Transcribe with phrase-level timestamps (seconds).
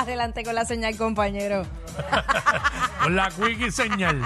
[0.00, 1.66] Adelante con la señal, compañero.
[3.02, 4.18] Con la quickie señal.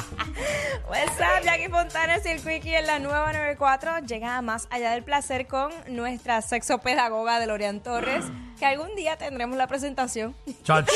[0.89, 4.93] What's up, Jackie Fontanes y el Quickie en la nueva 94 llega a más allá
[4.93, 8.25] del placer con nuestra sexopedagoga de Lorian Torres,
[8.57, 10.37] que algún día tendremos la presentación.
[10.63, 10.93] Chacho.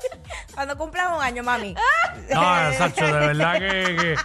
[0.54, 1.74] Cuando cumplas un año, mami.
[2.32, 4.16] No, Sacho, de verdad que, que,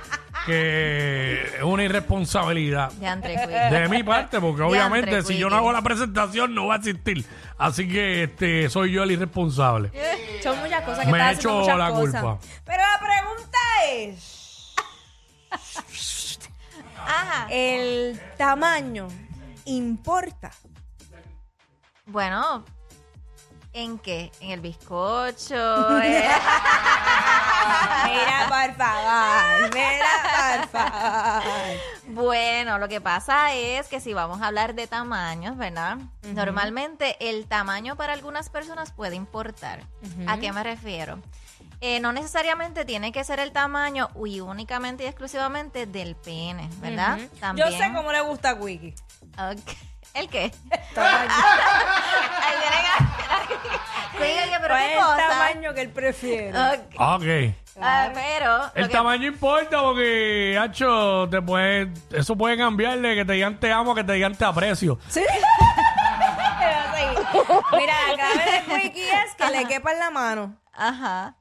[0.47, 2.89] que es una irresponsabilidad.
[2.93, 7.25] De mi parte, porque obviamente si yo no hago la presentación no va a existir.
[7.57, 9.91] Así que este soy yo el irresponsable.
[10.43, 12.21] Son muchas cosas que Me he hecho muchas la cosas.
[12.21, 12.39] culpa.
[12.63, 13.57] Pero la pregunta
[13.91, 14.73] es,
[17.05, 17.47] Ajá.
[17.49, 19.09] ¿el tamaño
[19.65, 20.51] importa?
[22.05, 22.63] Bueno,
[23.73, 24.31] ¿en qué?
[24.39, 25.99] ¿En el bizcocho?
[28.05, 31.43] Mira, por favor, mira, por favor.
[32.07, 35.97] bueno, lo que pasa es que si vamos a hablar de tamaños, ¿verdad?
[36.23, 39.81] Normalmente el tamaño para algunas personas puede importar.
[40.27, 41.19] ¿A qué me refiero?
[41.79, 47.19] Eh, no necesariamente tiene que ser el tamaño y únicamente y exclusivamente del pene, ¿verdad?
[47.19, 47.71] Yo También.
[47.71, 48.95] sé cómo le gusta a Wiki.
[50.15, 50.51] ¿El qué?
[50.95, 52.85] Vienen
[54.19, 55.27] a- Sí, oye, pero ¿Cuál qué es el cosa.
[55.29, 56.49] tamaño que él prefiere?
[56.51, 56.95] Ok.
[56.97, 57.55] Ok.
[57.79, 63.15] Ah, pero lo El que- tamaño importa porque, hacho, te puede, eso puede cambiar de
[63.15, 64.97] que te digan te amo que te digan te aprecio.
[65.09, 65.21] Sí.
[66.59, 67.39] Pero sí.
[67.79, 70.55] Mira, la clave de Wiki es que le quepa en la mano.
[70.73, 71.35] Ajá.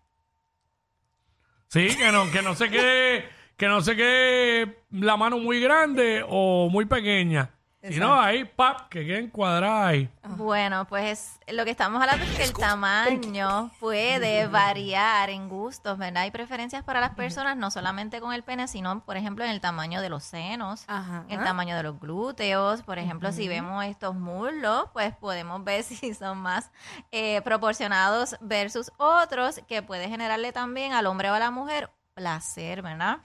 [1.69, 6.25] Sí, que no, que no se quede, que no se quede la mano muy grande
[6.29, 7.51] o muy pequeña.
[7.89, 10.11] Y no, ahí, pap, que queden cuadradas ahí.
[10.37, 16.25] Bueno, pues lo que estamos hablando es que el tamaño puede variar en gustos, ¿verdad?
[16.25, 19.61] Hay preferencias para las personas, no solamente con el pene, sino, por ejemplo, en el
[19.61, 21.25] tamaño de los senos, Ajá.
[21.29, 22.83] el tamaño de los glúteos.
[22.83, 26.71] Por ejemplo, si vemos estos muslos, pues podemos ver si son más
[27.13, 32.81] eh, proporcionados versus otros, que puede generarle también al hombre o a la mujer placer,
[32.83, 33.19] ¿verdad?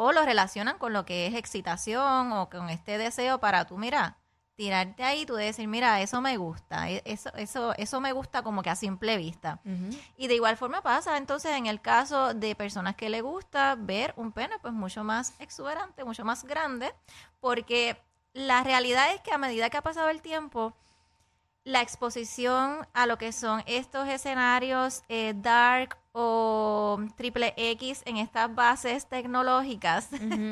[0.00, 4.16] O lo relacionan con lo que es excitación o con este deseo para tú, mira,
[4.54, 8.62] tirarte ahí, tú decir, mira, eso me gusta, e- eso, eso, eso me gusta como
[8.62, 9.58] que a simple vista.
[10.16, 14.14] Y de igual forma pasa entonces en el caso de personas que le gusta ver
[14.16, 16.94] un pene pues mucho más exuberante, mucho más grande,
[17.40, 18.00] porque
[18.34, 20.76] la realidad es que a medida que ha pasado el tiempo,
[21.64, 28.52] la exposición a lo que son estos escenarios eh, dark o triple X en estas
[28.52, 30.08] bases tecnológicas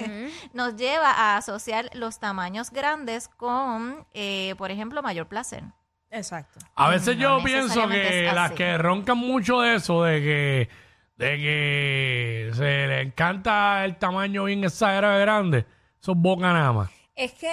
[0.53, 5.65] nos lleva a asociar los tamaños grandes con, eh, por ejemplo, mayor placer.
[6.09, 6.61] Exacto.
[6.77, 10.69] A veces No yo pienso que las que roncan mucho de eso, de que,
[11.17, 15.67] de que se le encanta el tamaño bien exagerado de grande,
[15.99, 16.91] son boca nada más.
[17.17, 17.49] Es que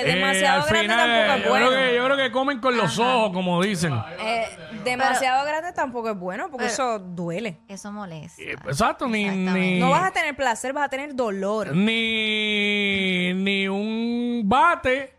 [0.00, 1.68] Eh, demasiado al grande final, tampoco es yo, bueno.
[1.68, 3.94] creo que, yo creo que comen con los ojos, como dicen.
[4.20, 4.44] Eh,
[4.82, 7.60] demasiado grande tampoco es bueno porque eso duele.
[7.68, 8.42] Eso molesta.
[8.42, 9.78] Eh, Exacto, ni, Exactamente.
[9.78, 11.76] No vas a tener placer, vas a tener dolor.
[11.76, 15.14] ni, ni un bate,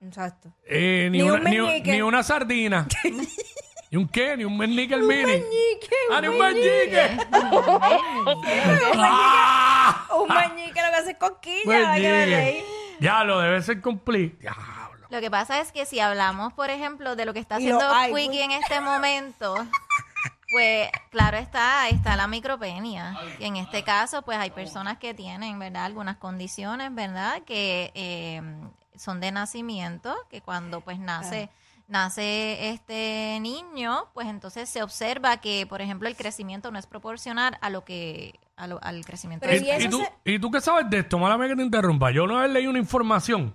[0.00, 0.52] Exacto.
[0.64, 1.92] eh, ni, Ni una, un ni, meñique.
[1.92, 2.86] ni una sardina.
[3.90, 4.36] ¿Y un qué?
[4.36, 5.24] Ni un meñique el mini.
[5.24, 7.18] Meñique, Ah, un ni un meñique.
[7.30, 8.62] meñique.
[8.96, 10.06] ¡Ah!
[10.16, 12.64] Un meñique lo que hace es que Meñique.
[13.02, 13.82] Ya, lo debe ser.
[13.82, 15.06] Diablo.
[15.10, 17.76] Lo que pasa es que si hablamos, por ejemplo, de lo que está Y lo
[17.76, 19.54] haciendo hay, Quickie en este momento,
[20.52, 23.18] pues claro está, está la micropenia.
[23.38, 25.84] Y en este caso, pues hay personas que tienen, ¿verdad?
[25.84, 27.42] Algunas condiciones, ¿verdad?
[27.42, 28.40] Que eh,
[28.96, 31.50] son de nacimiento, que cuando pues nace...
[31.88, 37.58] Nace este niño, pues entonces se observa que, por ejemplo, el crecimiento no es proporcional
[37.60, 40.50] a lo que a lo- al crecimiento Pero ¿Y, y eso tú, se- ¿Y tú
[40.50, 41.18] qué sabes de esto?
[41.18, 42.10] Mala mía que te interrumpa.
[42.10, 43.54] Yo una vez leí una información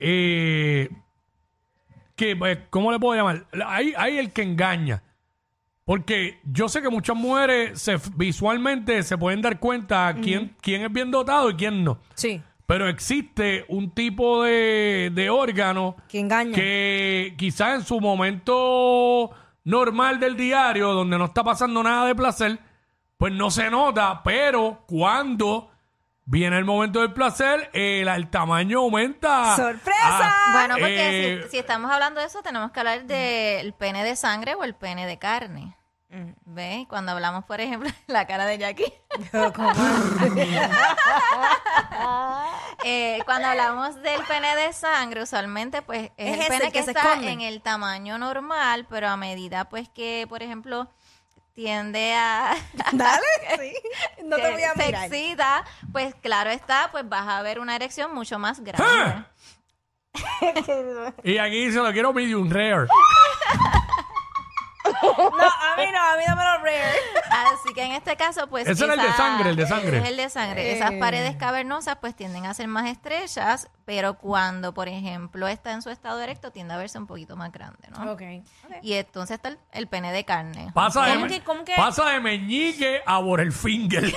[0.00, 0.90] eh,
[2.16, 3.46] que, pues, ¿cómo le puedo llamar?
[3.66, 5.02] Hay, hay el que engaña.
[5.84, 10.90] Porque yo sé que muchas mujeres se, visualmente se pueden dar cuenta quién, quién es
[10.92, 11.98] bien dotado y quién no.
[12.14, 12.42] Sí.
[12.66, 16.54] Pero existe un tipo de, de órgano Que engaña.
[16.54, 19.30] que quizás en su momento
[19.64, 22.58] normal del diario, donde no está pasando nada de placer,
[23.16, 25.70] pues no se nota, pero cuando
[26.26, 29.56] viene el momento del placer, el, el tamaño aumenta.
[29.56, 30.00] ¡Sorpresa!
[30.02, 34.02] Ah, Bueno, porque Eh, si, si estamos hablando de eso, tenemos que hablar del pene
[34.04, 35.76] de sangre o el pene de carne.
[36.44, 36.86] ¿Ves?
[36.88, 38.92] Cuando hablamos, por ejemplo, la cara de Jackie.
[42.86, 46.82] Eh, cuando hablamos del pene de sangre, usualmente, pues es, Es el pene que que,
[46.82, 47.30] se está esconde.
[47.32, 50.88] en el tamaño normal, pero a medida, pues, que, por ejemplo,
[51.54, 52.54] tiende a...
[52.92, 53.22] Dale,
[53.58, 53.72] sí.
[54.24, 55.04] No te se- voy a se mirar.
[55.12, 58.84] excita, pues claro está, pues vas a ver una erección mucho más grande.
[58.86, 59.26] ¡Ah!
[61.24, 62.86] Y aquí dice, lo quiero medium rare.
[65.02, 66.82] No, a mí no, a mí dámelo rare.
[67.30, 68.68] Así que en este caso, pues.
[68.68, 69.98] Ese era el de sangre, el de sangre.
[69.98, 70.72] Es el de sangre.
[70.76, 70.98] Esas Eh.
[71.00, 75.90] paredes cavernosas, pues tienden a ser más estrechas, pero cuando, por ejemplo, está en su
[75.90, 78.12] estado erecto, tiende a verse un poquito más grande, ¿no?
[78.12, 78.22] Ok.
[78.82, 80.70] Y entonces está el, el pene de carne.
[80.74, 84.04] Pasa de, ¿Cómo que- cómo que- pasa de meñique a Borelfinger.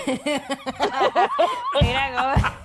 [1.81, 2.47] Mira cómo.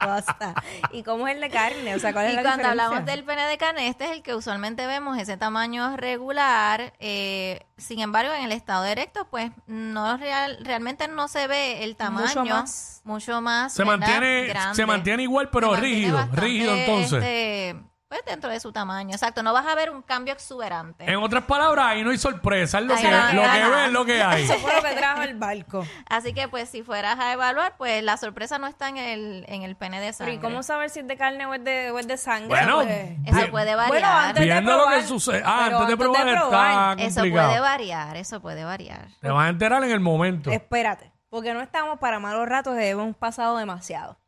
[0.00, 0.54] Basta.
[0.92, 1.94] ¿Y cómo es el de carne?
[1.94, 2.86] O sea, ¿cuál es Y la cuando diferencia?
[2.86, 6.94] hablamos del pene de carne, este es el que usualmente vemos, ese tamaño regular.
[6.98, 11.94] eh, sin embargo, en el estado erecto, pues no real, realmente no se ve el
[11.94, 12.26] tamaño.
[12.26, 13.02] Mucho más.
[13.04, 13.98] mucho más, Se ¿verdad?
[13.98, 14.74] mantiene, Grande.
[14.74, 16.28] se mantiene igual, pero Se mantiene rígido.
[16.40, 17.22] Rígido entonces.
[17.24, 17.76] este,
[18.08, 19.42] pues dentro de su tamaño, exacto.
[19.42, 21.04] No vas a ver un cambio exuberante.
[21.04, 22.78] En otras palabras, ahí no hay sorpresa.
[22.78, 24.44] Es lo que, no, lo que ves es lo que hay.
[24.44, 25.86] Eso fue lo que trajo el barco.
[26.08, 29.62] Así que, pues, si fueras a evaluar, pues la sorpresa no está en el, en
[29.62, 30.34] el pene de sangre.
[30.36, 32.48] ¿y cómo saber si es de carne o es de, o es de sangre?
[32.48, 33.50] Bueno, Pues, Eso Bien.
[33.50, 33.88] puede variar.
[33.90, 35.42] Bueno, antes de Viendo lo que probar, sucede.
[35.44, 37.48] Ah, pero antes de probar, está eso complicado.
[37.50, 39.08] puede variar, eso puede variar.
[39.20, 40.50] Te vas a enterar en el momento.
[40.50, 44.18] Espérate, porque no estamos para malos ratos, hemos pasado demasiado.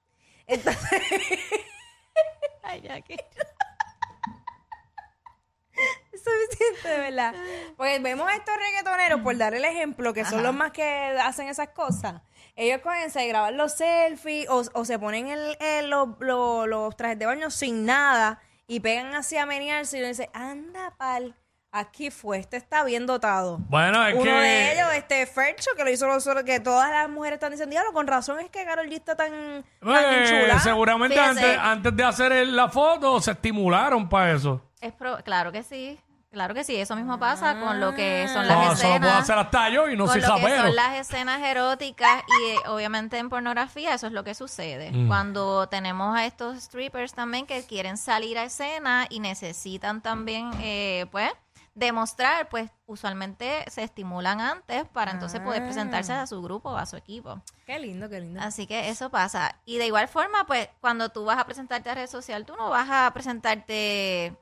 [0.46, 1.00] Entonces,
[2.70, 3.16] Ay, Jackie.
[6.12, 7.34] es suficiente, de verdad.
[7.76, 10.84] Porque vemos a estos reggaetoneros, por dar el ejemplo, que son los más que
[11.22, 12.22] hacen esas cosas.
[12.56, 16.96] Ellos cogen, se graban los selfies o, o se ponen el, el- los, los- los
[16.96, 21.36] trajes de baño sin nada y pegan así a menearse y uno dice, anda pal,
[21.72, 23.58] aquí fue, este está bien dotado.
[23.68, 24.30] Bueno, es Uno que.
[24.30, 27.92] de ellos, este Fercho, que lo hizo nosotros, que todas las mujeres están diciendo, diablo,
[27.92, 29.30] con razón es que Carol G está tan,
[29.80, 30.58] tan eh, chula.
[30.60, 31.30] seguramente Fíjese.
[31.44, 34.60] antes, antes de hacer el- la foto se estimularon para eso.
[34.80, 35.98] Es pro- claro que sí,
[36.32, 36.74] claro que sí.
[36.76, 39.20] Eso mismo pasa con lo que son las No, eso lo puedo escenas.
[39.22, 42.56] hacer hasta yo y no con soy lo que son las escenas eróticas y eh,
[42.68, 44.90] obviamente en pornografía eso es lo que sucede.
[44.90, 45.06] Mm.
[45.06, 51.06] Cuando tenemos a estos strippers también que quieren salir a escena y necesitan también, eh,
[51.12, 51.30] pues,
[51.80, 56.22] demostrar, pues, usualmente se estimulan antes para entonces poder presentarse Ah.
[56.22, 57.42] a su grupo o a su equipo.
[57.66, 58.40] Qué lindo, qué lindo.
[58.40, 59.56] Así que eso pasa.
[59.64, 62.70] Y de igual forma, pues, cuando tú vas a presentarte a red social, tú no
[62.70, 64.36] vas a presentarte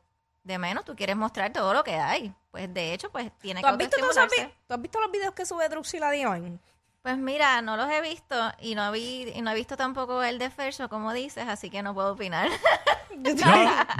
[0.45, 2.35] de menos, tú quieres mostrar todo lo que hay.
[2.51, 4.57] Pues, de hecho, pues, tiene ¿Tú que has, visto todos esos autoestimularse.
[4.59, 6.59] vi- ¿Tú has visto los videos que sube Druxila Divine?
[7.03, 10.39] Pues mira, no los he visto y no, vi, y no he visto tampoco el
[10.39, 12.49] de Fercho, como dices, así que no puedo opinar.
[13.21, 13.35] Yo,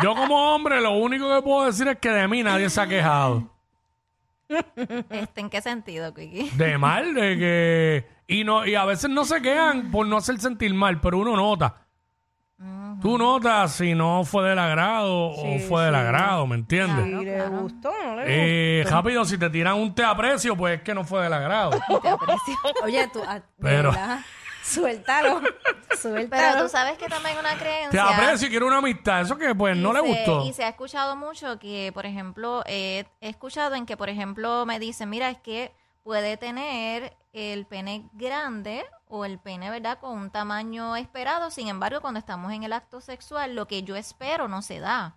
[0.03, 2.87] yo como hombre lo único que puedo decir es que de mí nadie se ha
[2.87, 3.51] quejado.
[4.49, 6.51] este, ¿En qué sentido, Quiki?
[6.51, 8.09] De mal, de que...
[8.29, 11.35] Y, no, y a veces no se quejan por no hacer sentir mal, pero uno
[11.35, 11.88] nota.
[13.01, 16.01] Tú notas si no fue del agrado o Sí, fue del sí.
[16.01, 17.07] agrado, ¿me entiendes?
[17.07, 20.83] ¿Y le gustó no le Eh, rápido, si te tiran un te aprecio, pues es
[20.83, 21.71] que no fue del agrado.
[22.03, 22.55] Te aprecio.
[22.65, 22.85] gustó?
[22.85, 24.19] Oye, tú, ah, de Pero- verdad,
[24.65, 26.63] suéltalo, Pero suéltalo.
[26.65, 27.91] tú sabes que también una creencia...
[27.91, 29.21] Te aprecio y quiero una amistad.
[29.21, 30.45] Eso que pues no Y le se- gustó.
[30.49, 34.67] Y se ha escuchado mucho que, por ejemplo, eh, he escuchado en que, por ejemplo,
[34.67, 35.73] me dicen, mira, es que
[36.03, 41.51] puede tener el pene grande o el pene, ¿verdad?, con un tamaño esperado.
[41.51, 45.17] Sin embargo, cuando estamos en el acto sexual, lo que yo espero no se da.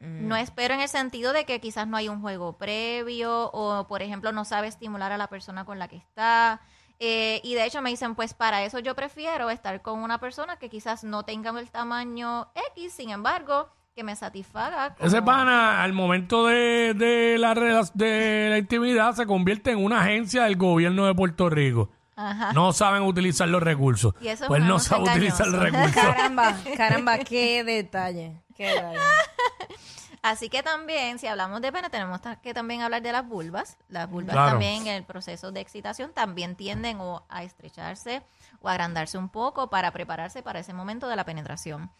[0.00, 4.02] No espero en el sentido de que quizás no hay un juego previo o, por
[4.02, 6.60] ejemplo, no sabe estimular a la persona con la que está.
[7.00, 10.58] Eh, y de hecho me dicen, pues para eso yo prefiero estar con una persona
[10.58, 14.94] que quizás no tenga el tamaño X, sin embargo, que me satisfaga.
[14.94, 17.54] como- Ese pana, al momento de, de la,
[17.94, 21.88] de la intimidad, se convierte en una agencia del gobierno de Puerto Rico.
[22.16, 22.52] Ajá.
[22.52, 24.14] No saben utilizar los recursos.
[24.20, 25.94] Y eso es pues no anuncio sabe utilizar los recursos.
[25.94, 28.98] Caramba, caramba, qué detalle, qué detalle.
[30.22, 33.76] Así que también, si hablamos de pene, tenemos que también hablar de las vulvas.
[33.88, 34.50] Las vulvas Claro.
[34.52, 38.22] también en el proceso de excitación también tienden o a estrecharse
[38.60, 41.90] o a agrandarse un poco para prepararse para ese momento de la penetración.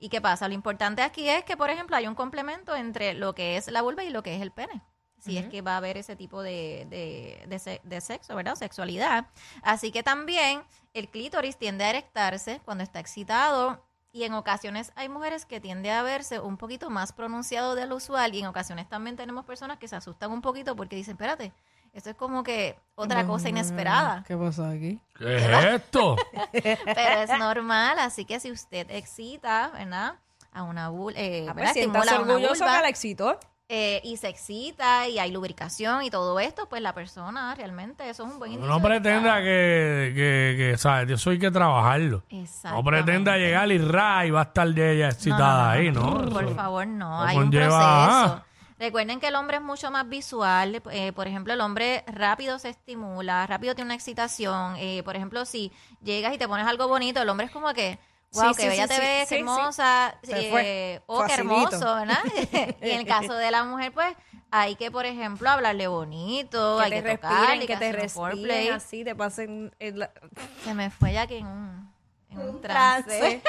[0.00, 0.48] ¿Y qué pasa?
[0.48, 3.82] Lo importante aquí es que, por ejemplo, hay un complemento entre lo que es la
[3.82, 4.82] vulva y lo que es el pene.
[5.24, 8.52] Si es que va a haber ese tipo de, de, de de sexo, ¿verdad?
[8.52, 9.26] O sexualidad.
[9.62, 10.62] Así que también
[10.92, 15.90] el clítoris tiende a erectarse cuando está excitado y en ocasiones hay mujeres que tiende
[15.90, 19.78] a verse un poquito más pronunciado de lo usual y en ocasiones también tenemos personas
[19.78, 21.52] que se asustan un poquito porque dicen, espérate,
[21.92, 24.22] esto es como que otra cosa inesperada.
[24.26, 25.00] ¿Qué pasó aquí?
[25.18, 26.16] ¿Qué es esto?
[26.52, 30.14] Pero es normal, así que si usted excita, ¿verdad?
[30.52, 33.40] A una vulva, eh, Ah, pues orgulloso vulva, que la excitó.
[33.68, 38.26] Eh, y se excita y hay lubricación y todo esto, pues la persona realmente, eso
[38.26, 38.70] es un buen indicio.
[38.70, 41.10] No de pretenda que, que, que, ¿sabes?
[41.10, 42.22] Eso hay que trabajarlo.
[42.28, 46.28] está- No pretenda llegar y ra y va a estar de ella excitada ahí, ¿no?
[46.30, 47.22] Por Eso- favor, no.
[47.22, 48.42] Hay un proceso.
[48.78, 50.82] Recuerden que el hombre es mucho más visual.
[50.90, 54.74] eh, por ejemplo, el hombre rápido se estimula, rápido tiene una excitación.
[54.76, 57.98] eh, por ejemplo, si llegas y te pones algo bonito, el hombre es como que,
[58.34, 59.40] wow, Sí, que sí, bella sí, te ves, sí, qué sí.
[59.40, 60.14] hermosa.
[60.22, 60.50] Se
[60.94, 62.18] eh, oh, qué hermoso, ¿verdad?
[62.82, 64.14] y en el caso de la mujer, pues
[64.50, 69.04] hay que, por ejemplo, hablarle bonito, Que hay te que tocarle, que te respiren así,
[69.04, 70.08] te pasen el,
[70.64, 71.92] Se me fue ya que en un,
[72.30, 73.18] en un trance.
[73.18, 73.42] trance.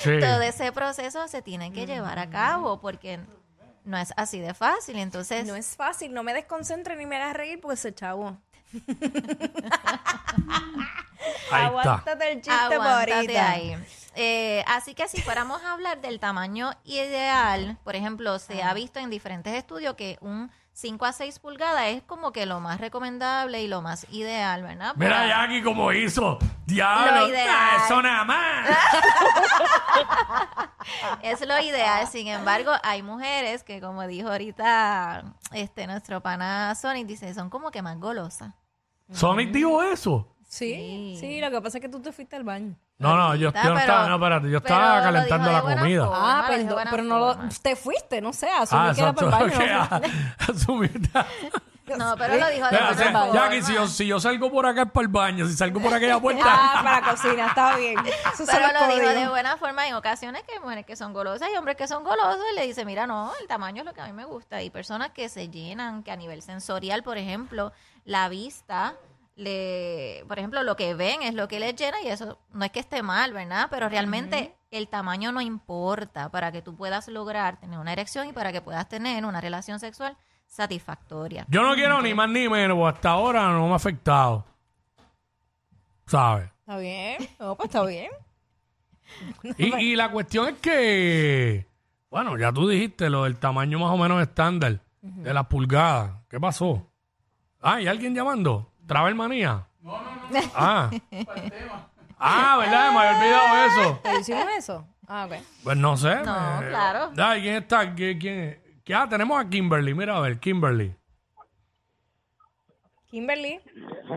[0.00, 0.20] Sí.
[0.20, 3.20] Todo ese proceso se tiene que llevar a cabo porque
[3.84, 4.96] no es así de fácil.
[4.98, 8.36] Entonces, No es fácil, no me desconcentre ni me hagas reír porque se chavo.
[11.50, 11.66] Ahí.
[11.66, 13.50] Aguántate el chiste por Aguántate ahorita.
[13.50, 13.76] ahí.
[14.16, 19.00] Eh, así que si fuéramos a hablar del tamaño ideal, por ejemplo, se ha visto
[19.00, 23.62] en diferentes estudios que un 5 a 6 pulgadas es como que lo más recomendable
[23.62, 24.92] y lo más ideal, ¿verdad?
[24.96, 26.38] Mira Jackie como hizo.
[26.66, 27.48] Diablo, Lo ideal.
[27.50, 28.68] ah, eso nada más.
[31.22, 32.06] Es lo ideal.
[32.06, 37.70] Sin embargo, hay mujeres que, como dijo ahorita este nuestro pana Sonic, dice, son como
[37.70, 38.50] que más golosas.
[39.12, 40.30] Sonic dijo eso.
[40.48, 41.16] Sí, Sí.
[41.20, 42.76] sí, lo que pasa es que tú te fuiste al baño.
[42.98, 45.52] No, no, yo, yo no Pero- estaba, no, espérate, yo pero estaba lo calentando dijo
[45.52, 46.04] la de buena comida.
[46.06, 46.38] forma.
[46.38, 47.48] Ah, lo perdón, buena pero no lo, forma.
[47.62, 49.30] te fuiste, no sé, asumí Ah, que era exacto.
[49.30, 49.58] para el baño.
[49.58, 50.00] que, ah,
[50.38, 51.10] asumí-
[51.86, 53.32] No, pero lo dijo de buena o sea.
[53.32, 55.92] Jackie, si yo, si yo salgo por acá es para el baño, si salgo por
[55.92, 56.44] aquella puerta.
[56.46, 57.98] Ah, para la cocina, está bien.
[58.06, 59.82] Eso Pero lo dijo de buena forma.
[59.82, 62.66] Hay ocasiones que hay mujeres que son golosas y hombres que son golosos y le
[62.66, 64.62] dice, mira, no, el tamaño es lo que a mí me gusta.
[64.62, 67.72] Y personas que se llenan, que a nivel sensorial, por ejemplo,
[68.04, 68.94] la vista,
[69.36, 72.70] le, por ejemplo, lo que ven es lo que les llena y eso no es
[72.70, 73.68] que esté mal, ¿verdad?
[73.70, 78.32] Pero realmente el tamaño no importa para que tú puedas lograr tener una erección y
[78.32, 81.44] para que puedas tener una relación sexual satisfactoria.
[81.48, 84.44] Yo no quiero ni más ni menos, porque hasta ahora no me ha afectado.
[86.06, 86.50] ¿Sabes?
[86.60, 88.10] Está bien, no, pues está bien.
[89.58, 91.66] Y, y la cuestión es que,
[92.10, 96.12] bueno, ya tú dijiste lo del tamaño más o menos estándar de las pulgadas.
[96.28, 96.90] ¿Qué pasó?
[97.60, 98.72] Ah, ¿y alguien llamando?
[98.86, 99.66] ¿Travel manía?
[99.82, 100.40] No, no, no.
[100.54, 100.90] Ah.
[102.18, 102.92] ah, ¿verdad?
[102.92, 104.00] Me había olvidado eso.
[104.02, 104.86] ¿Pero hicimos eso?
[105.06, 105.36] Ah, ok.
[105.62, 106.16] Pues no sé.
[106.24, 107.12] No, me- claro.
[107.18, 107.94] Ay, ¿Quién está?
[107.94, 108.58] ¿Quién, quién es?
[108.84, 108.94] ¿Qué?
[108.94, 109.94] Ah, tenemos a Kimberly.
[109.94, 110.94] Mira, a ver, Kimberly.
[113.06, 113.60] Kimberly.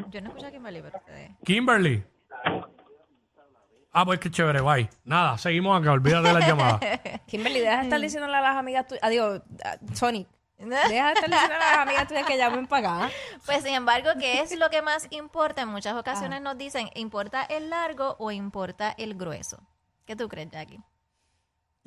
[0.10, 1.32] Yo no escucho a Kimberly, pero ustedes...
[1.46, 2.04] Kimberly.
[3.94, 4.90] Ah, pues qué chévere, bye.
[5.06, 6.80] Nada, seguimos acá, olvídate de las llamadas.
[7.28, 9.04] Kimberly, deja de estar diciéndole a las amigas tuyas.
[9.04, 9.42] Adiós,
[9.94, 10.28] Sonic.
[10.58, 13.14] Deja de estar diciendo a las amigas tuyas que llamen para acá.
[13.46, 15.62] Pues sin embargo, ¿qué es lo que más importa?
[15.62, 19.62] En muchas ocasiones nos dicen, ¿importa el largo o importa el grueso?
[20.06, 20.80] ¿Qué tú crees, Jackie?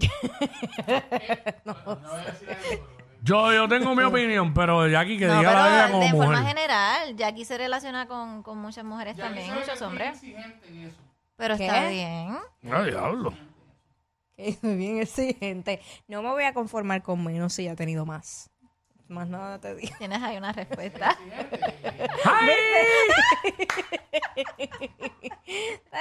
[3.22, 6.42] Yo, yo tengo mi opinión, pero Jackie que no, diga la pero como de forma
[6.42, 10.22] general, Jackie se relaciona con, con muchas mujeres también, muchos hombres.
[11.36, 11.66] Pero ¿Qué?
[11.66, 12.38] está bien.
[12.70, 13.34] Ay, diablo.
[14.36, 15.82] Que soy bien exigente.
[16.08, 18.48] No me voy a conformar con menos si ya he tenido más.
[19.06, 19.94] Más nada te digo.
[19.98, 21.14] Tienes ahí una respuesta.
[22.24, 22.54] ¡Ay!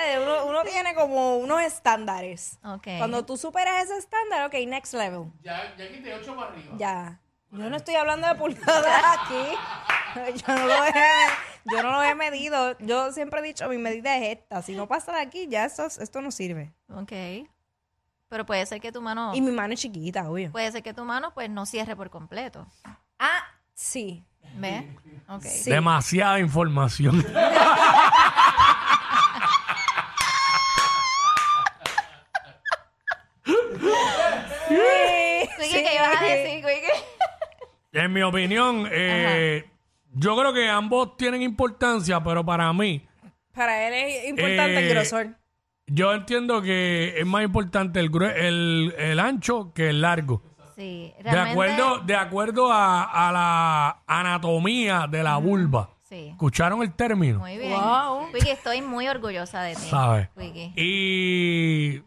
[0.06, 2.58] Eh, Uno, uno tiene como unos estándares.
[2.63, 2.88] Ok.
[2.98, 5.25] Cuando tú superas ese estándar, ok, next level.
[5.44, 6.75] Ya, ya quité 8 para arriba.
[6.77, 7.20] Ya.
[7.51, 9.56] Yo no estoy hablando de pulgadas aquí.
[10.48, 10.91] Yo no, lo he,
[11.65, 12.75] yo no lo he medido.
[12.79, 14.63] Yo siempre he dicho, mi medida es esta.
[14.63, 16.74] Si no pasa de aquí, ya esto, esto no sirve.
[16.96, 17.12] Ok.
[18.27, 20.51] Pero puede ser que tu mano, Y mi mano es chiquita, obvio.
[20.51, 22.65] puede ser que tu mano pues no cierre por completo.
[23.20, 23.44] Ah,
[23.75, 24.24] sí.
[24.56, 24.84] ¿Ves?
[25.27, 25.44] Ok.
[25.44, 25.70] Sí.
[25.70, 27.24] Demasiada información.
[34.70, 37.04] Quickie, ¿qué ibas a decir, Quickie?
[37.94, 39.66] en mi opinión, eh,
[40.14, 43.06] yo creo que ambos tienen importancia, pero para mí,
[43.54, 45.28] Para él es importante Eh, el grosor.
[45.88, 50.42] yo entiendo que es más importante el, grue- el, el ancho que el largo.
[50.76, 51.52] Sí, De realmente.
[51.52, 55.90] acuerdo, de acuerdo a, a la anatomía de la vulva.
[56.08, 56.30] Sí.
[56.30, 57.40] ¿Escucharon el término?
[57.40, 57.74] Muy bien.
[57.74, 58.32] Wow.
[58.34, 59.82] Quickie, estoy muy orgullosa de ti.
[59.90, 60.30] ¿Sabes?
[60.38, 60.72] Quickie.
[60.78, 62.02] Y.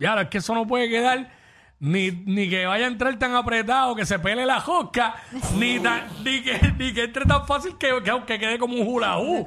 [0.00, 1.30] Ya, es que eso no puede quedar
[1.78, 5.14] ni, ni que vaya a entrar tan apretado que se pele la josca,
[5.56, 8.86] ni, tan- ni, que, ni que entre tan fácil que, que, que quede como un
[8.86, 9.46] hula hoop.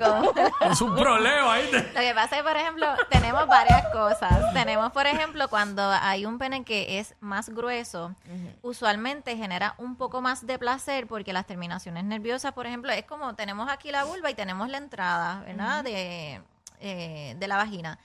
[0.71, 1.91] Es un problema, ¿viste?
[1.93, 4.51] Lo que pasa es, por ejemplo, tenemos varias cosas.
[4.53, 8.15] Tenemos, por ejemplo, cuando hay un pene que es más grueso,
[8.63, 13.35] usualmente genera un poco más de placer porque las terminaciones nerviosas, por ejemplo, es como
[13.35, 15.83] tenemos aquí la vulva y tenemos la entrada, ¿verdad?
[15.83, 16.41] de,
[16.79, 17.99] eh, de la vagina.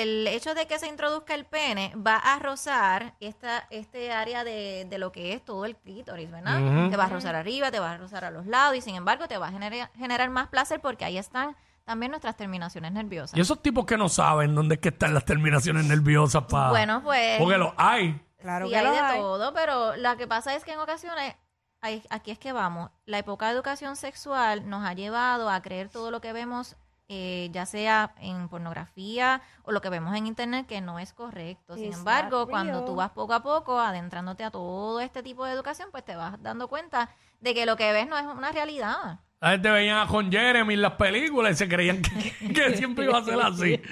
[0.00, 4.86] El hecho de que se introduzca el pene va a rozar esta, este área de,
[4.88, 6.88] de lo que es todo el clítoris, ¿verdad?
[6.90, 9.28] Te va a rozar arriba, te va a rozar a los lados y sin embargo
[9.28, 13.36] te va a generar, generar más placer porque ahí están también nuestras terminaciones nerviosas.
[13.36, 16.70] Y esos tipos que no saben dónde es que están las terminaciones nerviosas para.
[16.70, 18.18] Bueno, pues Porque los hay.
[18.38, 19.18] Claro sí que hay los de hay.
[19.20, 21.36] todo, pero lo que pasa es que en ocasiones,
[21.82, 25.90] ahí- aquí es que vamos, la época de educación sexual nos ha llevado a creer
[25.90, 26.76] todo lo que vemos
[27.14, 31.74] eh, ya sea en pornografía o lo que vemos en internet, que no es correcto.
[31.76, 35.88] Sin embargo, cuando tú vas poco a poco adentrándote a todo este tipo de educación,
[35.90, 39.20] pues te vas dando cuenta de que lo que ves no es una realidad.
[39.40, 43.18] La gente veía con Jeremy en las películas y se creían que, que siempre iba
[43.18, 43.82] a ser así.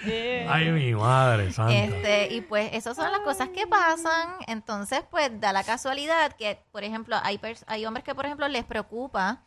[0.48, 1.74] Ay, mi madre santa.
[1.74, 4.30] Este, y pues esas son las cosas que pasan.
[4.46, 8.46] Entonces, pues da la casualidad que, por ejemplo, hay, pers- hay hombres que, por ejemplo,
[8.48, 9.42] les preocupa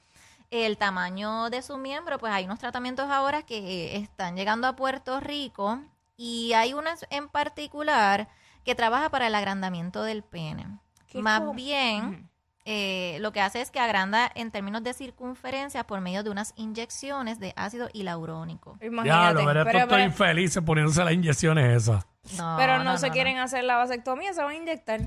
[0.53, 2.19] el tamaño de su miembro.
[2.19, 5.79] Pues hay unos tratamientos ahora que están llegando a Puerto Rico
[6.15, 8.27] y hay uno en particular
[8.63, 10.67] que trabaja para el agrandamiento del pene.
[11.07, 12.29] ¿Qué Más bien,
[12.65, 16.53] eh, lo que hace es que agranda en términos de circunferencia por medio de unas
[16.55, 18.77] inyecciones de ácido hialurónico.
[18.79, 19.33] Ya, Imagínate.
[19.33, 22.05] lo veré pero, estos pero, infelices poniéndose las inyecciones esas.
[22.37, 25.01] No, pero no, se quieren hacer la vasectomía, se van a inyectar.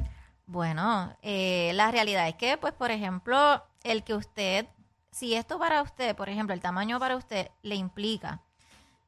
[0.45, 4.67] Bueno, eh, la realidad es que, pues, por ejemplo, el que usted,
[5.17, 8.43] si esto para usted, por ejemplo, el tamaño para usted le implica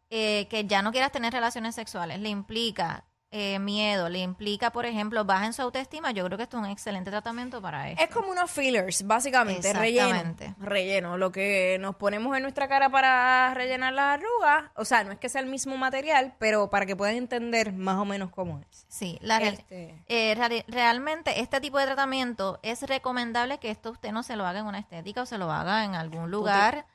[0.09, 4.87] eh, que ya no quieras tener relaciones sexuales, le implica eh, miedo, le implica, por
[4.87, 8.03] ejemplo, baja en su autoestima, yo creo que esto es un excelente tratamiento para eso.
[8.03, 10.07] Es como unos fillers, básicamente, relleno.
[10.09, 10.55] Exactamente.
[10.59, 14.71] Relleno, lo que nos ponemos en nuestra cara para rellenar las arrugas.
[14.77, 17.97] O sea, no es que sea el mismo material, pero para que puedan entender más
[17.99, 18.87] o menos cómo es.
[18.89, 20.35] Sí, la Este- eh,
[20.69, 24.67] realmente este tipo de tratamiento es recomendable que esto usted no se lo haga en
[24.67, 26.87] una estética o se lo haga en algún lugar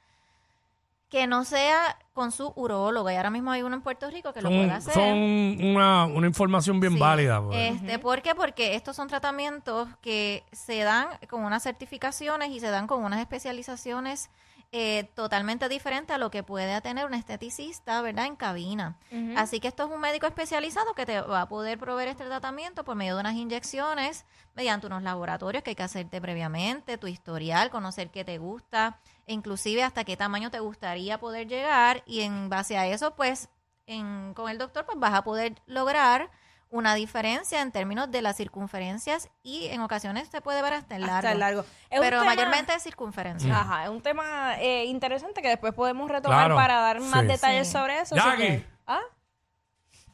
[1.14, 3.12] que no sea con su urólogo.
[3.12, 4.96] Y ahora mismo hay uno en Puerto Rico que lo puede hacer.
[4.96, 5.14] son
[5.64, 7.00] una, una información bien Sí.
[7.00, 7.40] válida.
[7.40, 7.76] pues.
[7.76, 8.34] Este, ¿Por qué?
[8.34, 13.20] Porque estos son tratamientos que se dan con unas certificaciones y se dan con unas
[13.20, 14.32] especializaciones
[14.76, 18.26] eh, totalmente diferentes a lo que puede tener un esteticista, ¿verdad?
[18.26, 18.98] En cabina.
[19.38, 22.84] Así que esto es un médico especializado que te va a poder proveer este tratamiento
[22.84, 24.26] por medio de unas inyecciones,
[24.56, 29.34] mediante unos laboratorios que hay que hacerte previamente, tu historial, conocer qué te gusta, e
[29.34, 33.50] inclusive hasta qué tamaño te gustaría poder llegar y en base a eso, pues,
[33.86, 36.32] en, con el doctor, pues vas a poder lograr
[36.74, 41.02] una diferencia en términos de las circunferencias y en ocasiones se puede ver hasta el
[41.04, 41.16] largo.
[41.18, 41.62] Hasta el largo.
[41.92, 43.60] Es un Pero tema- mayormente es circunferencia.
[43.60, 47.28] Ajá, es un tema eh, interesante que después podemos retomar Claro, para dar más sí.
[47.28, 47.74] detalles Sí.
[47.74, 48.16] sobre eso.
[48.16, 48.38] Jackie.
[48.42, 49.02] que- ¿Ah?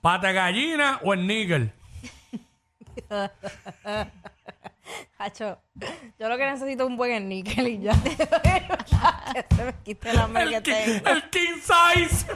[0.02, 1.72] ¿Pata gallina o el níquel?
[5.18, 5.62] Hacho,
[6.20, 7.94] yo lo que necesito es un buen níquel y ya.
[8.04, 12.26] que se me quite la El, el king size.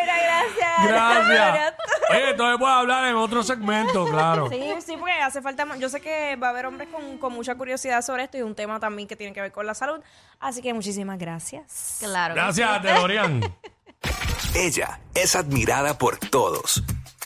[0.00, 0.88] Mira, gracias.
[0.88, 1.74] Gracias.
[2.10, 4.48] Oye, entonces puedes hablar en otro segmento, claro.
[4.48, 5.66] Sí, sí, porque hace falta.
[5.78, 8.54] Yo sé que va a haber hombres con, con mucha curiosidad sobre esto y un
[8.54, 10.00] tema también que tiene que ver con la salud.
[10.38, 11.98] Así que muchísimas gracias.
[12.00, 12.34] Claro.
[12.34, 12.60] que sí.
[12.60, 13.40] Gracias, DeLorean.
[14.54, 16.82] Ella es admirada por todos.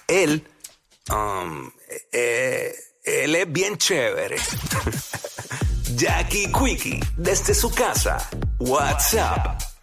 [0.06, 0.46] Él,
[1.10, 1.70] um,
[2.12, 4.36] eh, él es bien chévere.
[5.96, 8.18] Jackie Quickie, desde su casa.
[8.58, 9.62] WhatsApp